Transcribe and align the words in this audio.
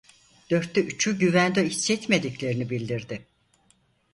Dörtte 0.49 0.81
üçü 0.83 1.19
güvende 1.19 1.65
hissetmediklerini 1.69 2.69
bildirdi. 2.69 3.25